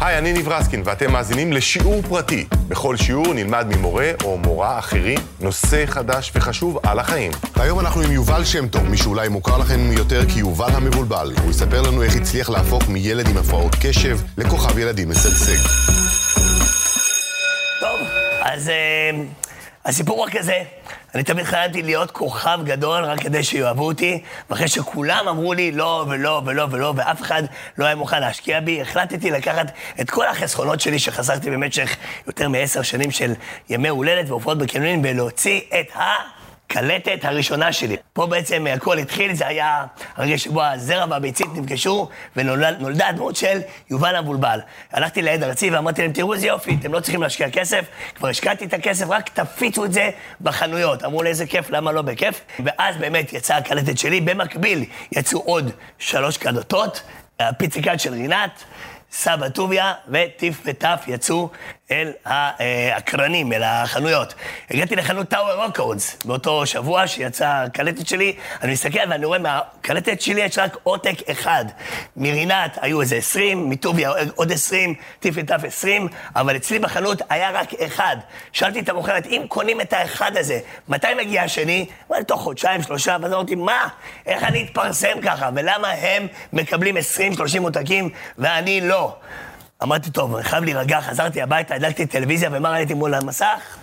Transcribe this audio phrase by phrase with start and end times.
[0.00, 2.46] היי, אני ניב רסקין, ואתם מאזינים לשיעור פרטי.
[2.68, 7.32] בכל שיעור נלמד ממורה או מורה אחרים נושא חדש וחשוב על החיים.
[7.56, 11.32] היום אנחנו עם יובל שם טוב, מי שאולי מוכר לכם יותר כיובל המבולבל.
[11.42, 15.68] הוא יספר לנו איך הצליח להפוך מילד עם הפרעות קשב לכוכב ילדים משגשג.
[17.80, 18.00] טוב,
[18.40, 19.10] אז אה,
[19.84, 20.62] הסיפור הוא כזה.
[21.14, 26.06] אני תמיד חייבתי להיות כוכב גדול רק כדי שיאהבו אותי, ואחרי שכולם אמרו לי לא
[26.08, 27.42] ולא ולא ולא, ואף אחד
[27.78, 29.66] לא היה מוכן להשקיע בי, החלטתי לקחת
[30.00, 31.96] את כל החסכונות שלי שחסכתי במשך
[32.26, 33.32] יותר מעשר שנים של
[33.70, 36.39] ימי הולדת והופעות בקניונים, ולהוציא את ה...
[36.72, 37.96] קלטת הראשונה שלי.
[38.12, 39.84] פה בעצם הכל התחיל, זה היה
[40.16, 43.60] הרגע שבו הזרע והביצית נפגשו, ונולדה הדמות של
[43.90, 44.60] יובל המבולבל.
[44.92, 47.84] הלכתי לעד ארצי ואמרתי להם, תראו איזה יופי, אתם לא צריכים להשקיע כסף,
[48.14, 50.10] כבר השקעתי את הכסף, רק תפיצו את זה
[50.40, 51.04] בחנויות.
[51.04, 52.40] אמרו לי, איזה כיף, למה לא בכיף?
[52.64, 57.02] ואז באמת יצאה הקלטת שלי, במקביל יצאו עוד שלוש קלטות,
[57.40, 58.64] הפיציקת של רינת.
[59.12, 61.48] סבא טוביה וטיף וטף יצאו
[61.90, 64.34] אל הקרנים, אל החנויות.
[64.70, 70.40] הגעתי לחנות טאוור רוקורדס באותו שבוע שיצאה הקלטת שלי, אני מסתכל ואני רואה מהקלטת שלי
[70.40, 71.64] יש רק עותק אחד.
[72.16, 77.74] מרינת היו איזה עשרים, מטוביה עוד עשרים, טיף וטף עשרים, אבל אצלי בחנות היה רק
[77.74, 78.16] אחד.
[78.52, 81.86] שאלתי את המוכרת, אם קונים את האחד הזה, מתי מגיע השני?
[82.10, 83.88] אמרתי, תוך חודשיים, שלושה, ואז אמרתי, מה?
[84.26, 85.50] איך אני אתפרסם ככה?
[85.54, 88.99] ולמה הם מקבלים עשרים, שלושים עותקים ואני לא?
[89.82, 93.76] אמרתי, טוב, אני חייב להירגע, חזרתי הביתה, הדלקתי טלוויזיה, ומה ראיתי מול המסך?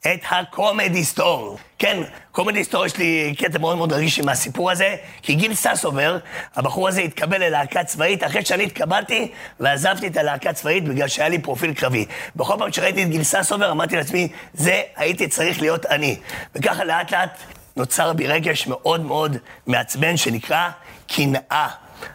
[0.00, 1.58] את הקומדי סטור.
[1.78, 2.02] כן,
[2.32, 6.18] קומדי סטור יש לי קטע מאוד מאוד רגיש עם הסיפור הזה, כי גיל ססובר,
[6.56, 11.38] הבחור הזה התקבל ללהקה צבאית אחרי שאני התקבלתי ועזבתי את הלהקה הצבאית בגלל שהיה לי
[11.38, 12.06] פרופיל קרבי.
[12.36, 16.16] בכל פעם שראיתי את גיל ססובר אמרתי לעצמי, זה הייתי צריך להיות אני.
[16.54, 17.38] וככה לאט לאט
[17.76, 20.70] נוצר בי רגש מאוד מאוד מעצבן שנקרא
[21.06, 21.68] קנאה.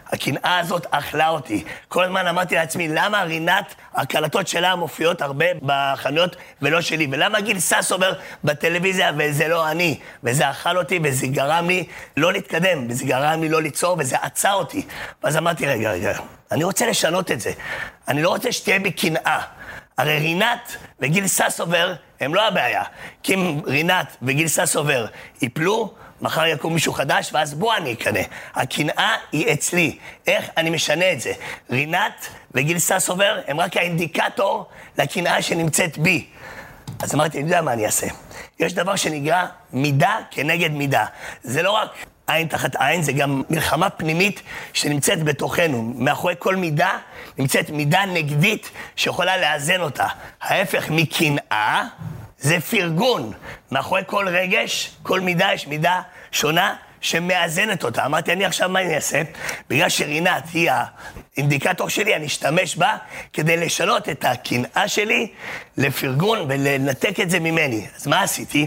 [0.06, 1.64] הקנאה הזאת אכלה אותי.
[1.88, 7.08] כל הזמן אמרתי לעצמי, למה רינת, הקלטות שלה מופיעות הרבה בחנויות ולא שלי?
[7.10, 8.12] ולמה גיל סס אומר
[8.44, 9.98] בטלוויזיה וזה לא אני?
[10.24, 11.84] וזה אכל אותי וזה גרם לי
[12.16, 14.86] לא להתקדם, וזה גרם לי לא ליצור וזה עצר אותי.
[15.22, 16.12] ואז אמרתי, רגע, רגע,
[16.52, 17.52] אני רוצה לשנות את זה.
[18.08, 19.40] אני לא רוצה שתהיה בי קנאה.
[19.98, 22.82] הרי רינת וגיל ססובר הם לא הבעיה.
[23.22, 25.06] כי אם רינת וגיל ססובר
[25.42, 25.94] ייפלו,
[26.24, 28.20] מחר יקום מישהו חדש, ואז בוא אני אקנא.
[28.54, 29.98] הקנאה היא אצלי.
[30.26, 31.32] איך אני משנה את זה?
[31.70, 34.66] רינת וגיל ססובר הם רק האינדיקטור
[34.98, 36.26] לקנאה שנמצאת בי.
[37.02, 38.06] אז אמרתי, אני יודע מה אני אעשה.
[38.60, 41.04] יש דבר שנקרא מידה כנגד מידה.
[41.42, 41.88] זה לא רק
[42.26, 44.42] עין תחת עין, זה גם מלחמה פנימית
[44.72, 45.92] שנמצאת בתוכנו.
[45.96, 46.98] מאחורי כל מידה
[47.38, 50.06] נמצאת מידה נגדית שיכולה לאזן אותה.
[50.42, 51.84] ההפך מקנאה
[52.38, 53.32] זה פרגון.
[53.70, 56.00] מאחורי כל רגש, כל מידה יש מידה
[56.34, 58.06] שונה שמאזנת אותה.
[58.06, 59.22] אמרתי, אני עכשיו, מה אני אעשה?
[59.70, 60.70] בגלל שרינת היא
[61.36, 62.96] האינדיקטור שלי, אני אשתמש בה
[63.32, 65.26] כדי לשנות את הקנאה שלי
[65.76, 67.86] לפרגון ולנתק את זה ממני.
[67.96, 68.66] אז מה עשיתי?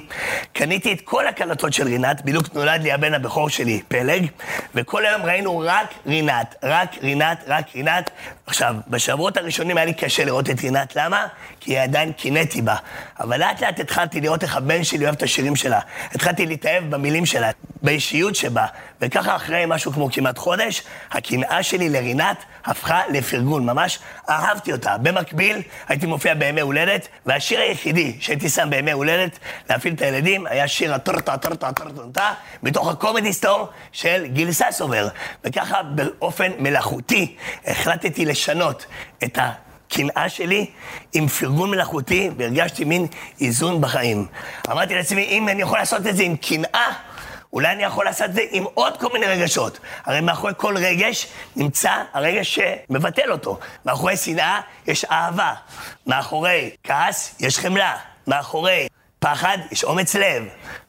[0.53, 4.25] קניתי את כל הקלטות של רינת, בדיוק נולד לי הבן הבכור שלי, פלג,
[4.75, 8.09] וכל היום ראינו רק רינת, רק רינת, רק רינת.
[8.45, 11.27] עכשיו, בשבועות הראשונים היה לי קשה לראות את רינת, למה?
[11.59, 12.75] כי עדיין קינאתי בה.
[13.19, 15.79] אבל לאט לאט התחלתי לראות איך הבן שלי אוהב את השירים שלה.
[16.11, 17.51] התחלתי להתאהב במילים שלה,
[17.81, 18.65] באישיות שבה.
[19.01, 23.99] וככה אחרי משהו כמו כמעט חודש, הקנאה שלי לרינת הפכה לפרגון, ממש
[24.29, 24.97] אהבתי אותה.
[24.97, 30.67] במקביל, הייתי מופיע בימי הולדת, והשיר היחידי שהייתי שם בימי הולדת להפעיל את הילדים, היה
[30.67, 35.07] שיר הטרטה טרטה טרטה מתוך הקומדי סטור של גיל ססובר.
[35.43, 38.85] וככה באופן מלאכותי החלטתי לשנות
[39.23, 39.51] את ה...
[39.89, 40.65] קנאה שלי
[41.13, 43.07] עם פרגון מלאכותי, והרגשתי מין
[43.41, 44.25] איזון בחיים.
[44.71, 46.91] אמרתי לעצמי, אם אני יכול לעשות את זה עם קנאה,
[47.53, 49.79] אולי אני יכול לעשות את זה עם עוד כל מיני רגשות.
[50.05, 53.59] הרי מאחורי כל רגש נמצא הרגש שמבטל אותו.
[53.85, 55.53] מאחורי שנאה יש אהבה.
[56.07, 57.97] מאחורי כעס יש חמלה.
[58.27, 58.87] מאחורי
[59.19, 60.43] פחד יש אומץ לב.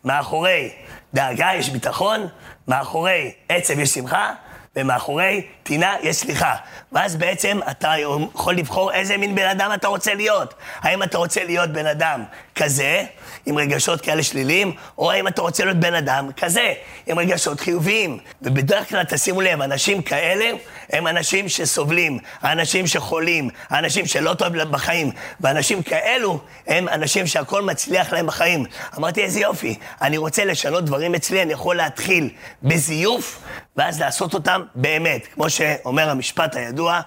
[0.04, 0.72] מאחורי
[1.14, 2.26] דאגה יש ביטחון.
[2.68, 4.32] מאחורי עצב יש שמחה.
[4.78, 6.54] ומאחורי טינה יש סליחה.
[6.92, 7.92] ואז בעצם אתה
[8.34, 10.54] יכול לבחור איזה מין בן אדם אתה רוצה להיות.
[10.80, 12.24] האם אתה רוצה להיות בן אדם
[12.54, 13.04] כזה,
[13.46, 16.72] עם רגשות כאלה שליליים, או האם אתה רוצה להיות בן אדם כזה,
[17.06, 18.18] עם רגשות חיוביים.
[18.42, 20.50] ובדרך כלל, תשימו לב, אנשים כאלה
[20.90, 25.10] הם אנשים שסובלים, האנשים שחולים, האנשים שלא טוב להם בחיים,
[25.40, 28.64] ואנשים כאלו הם אנשים שהכל מצליח להם בחיים.
[28.96, 32.30] אמרתי, איזה יופי, אני רוצה לשנות דברים אצלי, אני יכול להתחיל
[32.62, 33.40] בזיוף,
[33.78, 35.26] ואז לעשות אותם באמת.
[35.34, 37.00] כמו שאומר המשפט הידוע,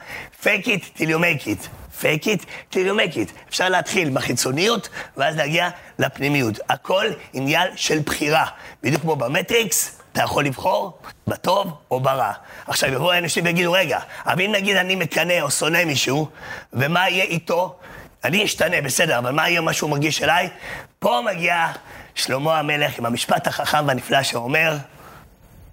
[0.44, 1.68] fake it till you make it.
[2.02, 3.32] fake it till you make it.
[3.50, 5.70] אפשר להתחיל בחיצוניות, ואז להגיע
[6.00, 6.60] לפנימיות.
[6.70, 8.46] הכל עניין של בחירה.
[8.84, 12.32] בדיוק כמו במטריקס, אתה יכול לבחור בטוב או ברע.
[12.68, 16.28] עכשיו יבואו אנשים ויגידו, רגע, אבל אם נגיד אני מקנא או שונא מישהו,
[16.74, 17.80] ומה יהיה איתו?
[18.24, 20.50] אני אשתנה, בסדר, אבל מה יהיה מה שהוא מרגיש אליי?
[21.00, 21.68] פה מגיע
[22.16, 24.78] שלמה המלך עם המשפט החכם והנפלא שאומר,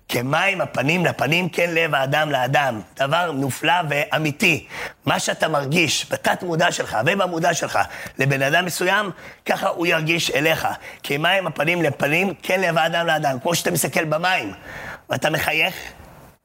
[0.08, 2.81] כמים הפנים לפנים, כן לב האדם לאדם.
[2.96, 4.66] דבר מופלא ואמיתי.
[5.06, 7.78] מה שאתה מרגיש בתת מודע שלך ובמודע שלך
[8.19, 9.10] לבן אדם מסוים,
[9.46, 10.69] ככה הוא ירגיש אליך.
[11.02, 13.40] כמים הפנים לפנים, כן לב האדם לאדם.
[13.40, 14.52] כמו שאתה מסתכל במים
[15.10, 15.75] ואתה מחייך,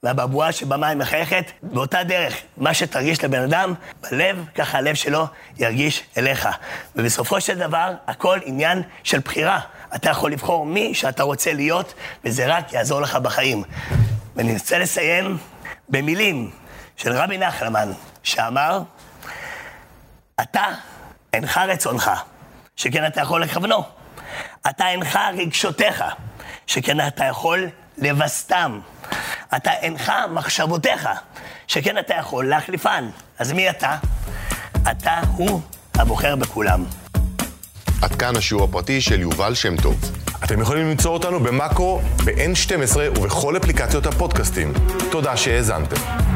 [0.04, 3.74] והבבואה שבמים מחייכת, באותה דרך, מה שתרגיש לבן אדם,
[4.12, 5.26] בלב, ככה הלב שלו
[5.58, 6.48] ירגיש אליך.
[6.96, 9.60] ובסופו של דבר, הכל עניין של בחירה.
[9.96, 11.94] אתה יכול לבחור מי שאתה רוצה להיות,
[12.26, 13.64] וזה רק יעזור לך בחיים.
[14.36, 15.38] ואני רוצה לסיים
[15.90, 16.52] במילים
[16.98, 17.92] של רבי נחלמן,
[18.24, 18.82] שאמר,
[20.42, 20.66] אתה
[21.34, 22.12] אינך רצונך,
[22.76, 23.84] שכן אתה יכול לכוונו.
[24.70, 26.04] אתה אינך רגשותיך,
[26.68, 28.80] שכן אתה יכול לבסתם.
[29.56, 31.10] אתה אינך מחשבותיך,
[31.68, 33.10] שכן אתה יכול להחליפן.
[33.40, 33.98] אז מי אתה?
[34.92, 35.62] אתה הוא
[35.96, 36.86] הבוחר בכולם.
[38.04, 39.96] עד כאן השיעור הפרטי של יובל שם טוב.
[40.44, 44.74] אתם יכולים למצוא אותנו במאקו, ב-N12 ובכל אפליקציות הפודקאסטים.
[45.12, 46.33] תודה שהאזנתם.